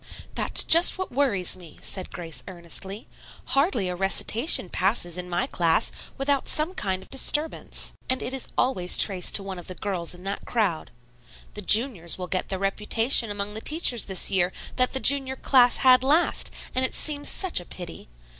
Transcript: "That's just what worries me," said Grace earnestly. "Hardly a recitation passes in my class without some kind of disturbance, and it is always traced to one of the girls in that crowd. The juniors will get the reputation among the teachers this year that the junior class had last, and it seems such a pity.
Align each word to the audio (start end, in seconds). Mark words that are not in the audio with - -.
"That's 0.33 0.63
just 0.63 0.97
what 0.97 1.11
worries 1.11 1.55
me," 1.55 1.77
said 1.79 2.09
Grace 2.09 2.43
earnestly. 2.47 3.07
"Hardly 3.49 3.87
a 3.87 3.95
recitation 3.95 4.67
passes 4.67 5.15
in 5.15 5.29
my 5.29 5.45
class 5.45 5.91
without 6.17 6.47
some 6.47 6.73
kind 6.73 7.03
of 7.03 7.11
disturbance, 7.11 7.93
and 8.09 8.23
it 8.23 8.33
is 8.33 8.47
always 8.57 8.97
traced 8.97 9.35
to 9.35 9.43
one 9.43 9.59
of 9.59 9.67
the 9.67 9.75
girls 9.75 10.15
in 10.15 10.23
that 10.23 10.43
crowd. 10.45 10.89
The 11.53 11.61
juniors 11.61 12.17
will 12.17 12.25
get 12.25 12.49
the 12.49 12.57
reputation 12.57 13.29
among 13.29 13.53
the 13.53 13.61
teachers 13.61 14.05
this 14.05 14.31
year 14.31 14.51
that 14.75 14.93
the 14.93 14.99
junior 14.99 15.35
class 15.35 15.77
had 15.77 16.03
last, 16.03 16.49
and 16.73 16.83
it 16.83 16.95
seems 16.95 17.29
such 17.29 17.59
a 17.59 17.65
pity. 17.65 18.07